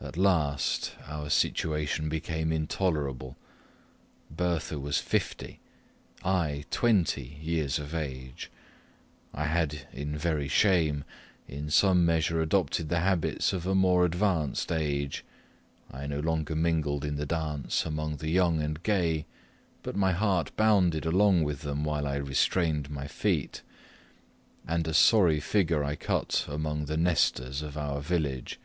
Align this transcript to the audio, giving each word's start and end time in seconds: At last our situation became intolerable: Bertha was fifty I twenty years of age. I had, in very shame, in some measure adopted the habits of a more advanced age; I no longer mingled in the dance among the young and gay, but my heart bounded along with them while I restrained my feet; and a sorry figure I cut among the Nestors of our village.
At 0.00 0.16
last 0.16 0.94
our 1.06 1.28
situation 1.28 2.08
became 2.08 2.50
intolerable: 2.50 3.36
Bertha 4.30 4.78
was 4.78 4.96
fifty 4.96 5.60
I 6.24 6.64
twenty 6.70 7.36
years 7.42 7.78
of 7.78 7.94
age. 7.94 8.50
I 9.34 9.44
had, 9.44 9.86
in 9.92 10.16
very 10.16 10.48
shame, 10.48 11.04
in 11.46 11.68
some 11.68 12.06
measure 12.06 12.40
adopted 12.40 12.88
the 12.88 13.00
habits 13.00 13.52
of 13.52 13.66
a 13.66 13.74
more 13.74 14.06
advanced 14.06 14.72
age; 14.72 15.26
I 15.90 16.06
no 16.06 16.20
longer 16.20 16.56
mingled 16.56 17.04
in 17.04 17.16
the 17.16 17.26
dance 17.26 17.84
among 17.84 18.16
the 18.16 18.30
young 18.30 18.62
and 18.62 18.82
gay, 18.82 19.26
but 19.82 19.94
my 19.94 20.12
heart 20.12 20.56
bounded 20.56 21.04
along 21.04 21.42
with 21.44 21.60
them 21.60 21.84
while 21.84 22.06
I 22.06 22.16
restrained 22.16 22.88
my 22.88 23.06
feet; 23.06 23.60
and 24.66 24.88
a 24.88 24.94
sorry 24.94 25.38
figure 25.38 25.84
I 25.84 25.96
cut 25.96 26.46
among 26.48 26.86
the 26.86 26.96
Nestors 26.96 27.60
of 27.60 27.76
our 27.76 28.00
village. 28.00 28.58